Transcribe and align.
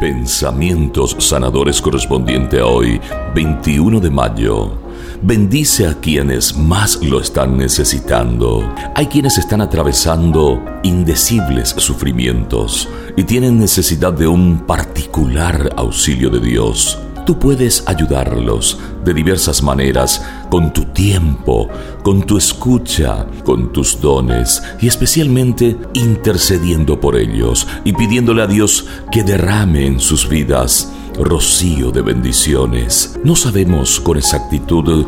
Pensamientos 0.00 1.16
sanadores 1.18 1.82
correspondiente 1.82 2.60
a 2.60 2.66
hoy, 2.66 3.00
21 3.34 3.98
de 3.98 4.10
mayo. 4.10 4.78
Bendice 5.22 5.88
a 5.88 5.94
quienes 5.94 6.56
más 6.56 7.02
lo 7.02 7.20
están 7.20 7.56
necesitando. 7.56 8.72
Hay 8.94 9.08
quienes 9.08 9.38
están 9.38 9.60
atravesando 9.60 10.62
indecibles 10.84 11.70
sufrimientos 11.78 12.88
y 13.16 13.24
tienen 13.24 13.58
necesidad 13.58 14.12
de 14.12 14.28
un 14.28 14.60
particular 14.66 15.72
auxilio 15.76 16.30
de 16.30 16.40
Dios. 16.40 16.96
Tú 17.28 17.38
puedes 17.38 17.84
ayudarlos 17.86 18.78
de 19.04 19.12
diversas 19.12 19.62
maneras, 19.62 20.24
con 20.48 20.72
tu 20.72 20.86
tiempo, 20.86 21.68
con 22.02 22.22
tu 22.22 22.38
escucha, 22.38 23.26
con 23.44 23.70
tus 23.70 24.00
dones 24.00 24.62
y 24.80 24.86
especialmente 24.86 25.76
intercediendo 25.92 26.98
por 26.98 27.18
ellos 27.18 27.68
y 27.84 27.92
pidiéndole 27.92 28.40
a 28.40 28.46
Dios 28.46 28.86
que 29.12 29.24
derrame 29.24 29.86
en 29.86 30.00
sus 30.00 30.26
vidas 30.26 30.90
rocío 31.18 31.90
de 31.90 32.00
bendiciones. 32.00 33.20
No 33.22 33.36
sabemos 33.36 34.00
con 34.00 34.16
exactitud 34.16 35.04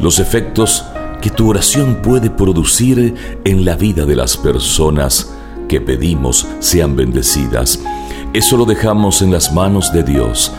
los 0.00 0.20
efectos 0.20 0.86
que 1.20 1.28
tu 1.28 1.50
oración 1.50 2.00
puede 2.02 2.30
producir 2.30 3.14
en 3.44 3.66
la 3.66 3.76
vida 3.76 4.06
de 4.06 4.16
las 4.16 4.38
personas 4.38 5.34
que 5.68 5.82
pedimos 5.82 6.46
sean 6.60 6.96
bendecidas. 6.96 7.78
Eso 8.32 8.56
lo 8.56 8.64
dejamos 8.64 9.20
en 9.20 9.32
las 9.32 9.52
manos 9.52 9.92
de 9.92 10.02
Dios 10.02 10.50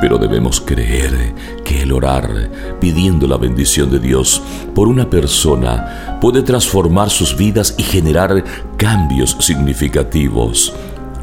pero 0.00 0.18
debemos 0.18 0.60
creer 0.60 1.34
que 1.64 1.82
el 1.82 1.92
orar 1.92 2.50
pidiendo 2.80 3.26
la 3.26 3.36
bendición 3.36 3.90
de 3.90 3.98
Dios 3.98 4.42
por 4.74 4.88
una 4.88 5.10
persona 5.10 6.18
puede 6.20 6.42
transformar 6.42 7.10
sus 7.10 7.36
vidas 7.36 7.74
y 7.78 7.82
generar 7.82 8.44
cambios 8.76 9.36
significativos. 9.40 10.72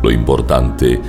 Lo 0.03 0.11
importante 0.11 1.01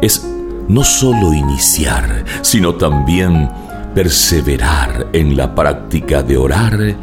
es 0.00 0.26
no 0.68 0.84
solo 0.84 1.32
iniciar, 1.32 2.24
sino 2.42 2.74
también 2.74 3.50
perseverar 3.94 5.08
en 5.12 5.36
la 5.36 5.54
práctica 5.54 6.22
de 6.22 6.36
orar 6.36 6.96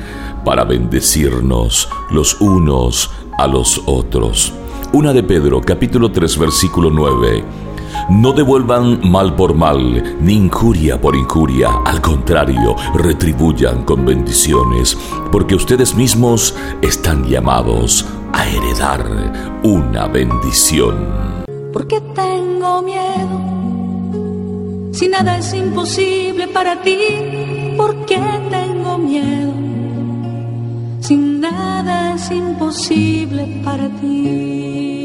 para 0.44 0.64
bendecirnos 0.64 1.90
los 2.09 2.40
unos 2.42 3.12
a 3.38 3.48
los 3.48 3.81
otros. 3.86 4.53
Una 4.94 5.14
de 5.14 5.24
Pedro, 5.24 5.62
capítulo 5.62 6.12
3, 6.12 6.38
versículo 6.38 6.90
9 6.90 7.71
no 8.09 8.31
devuelvan 8.34 9.00
mal 9.09 9.36
por 9.36 9.53
mal, 9.53 10.17
ni 10.22 10.34
injuria 10.34 11.00
por 11.00 11.16
injuria. 11.16 11.70
Al 11.86 12.02
contrario, 12.02 12.75
retribuyan 12.94 13.84
con 13.84 14.06
bendiciones, 14.06 14.97
porque 15.31 15.56
ustedes 15.56 15.95
mismos 15.95 16.56
están 16.81 17.25
llamados 17.25 18.06
a 18.34 18.47
heredar 18.47 19.06
una 19.64 20.08
bendición. 20.08 21.44
¿Por 21.73 21.88
qué 21.88 22.02
tengo 22.16 22.81
miedo? 22.81 23.52
Si 24.94 25.08
nada 25.08 25.38
es 25.38 25.53
imposible 25.53 26.47
para 26.47 26.81
ti, 26.81 26.97
¿por 27.78 28.06
qué 28.06 28.19
tengo 28.50 28.97
miedo? 28.97 29.53
Si 31.00 31.16
nada 31.16 32.14
es 32.16 32.30
imposible 32.30 33.62
para 33.64 33.88
ti. 34.00 35.01